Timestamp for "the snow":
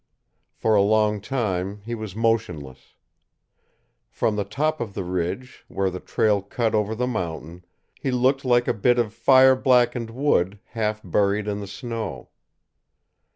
11.59-12.29